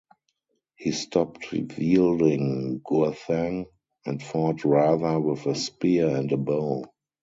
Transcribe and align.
He 0.77 0.93
stopped 0.93 1.51
wielding 1.51 2.79
Gurthang 2.83 3.67
and 4.03 4.19
fought 4.19 4.65
rather 4.65 5.19
with 5.19 5.45
a 5.45 5.53
spear 5.53 6.07
and 6.15 6.31
a 6.31 6.37
bow. 6.37 6.85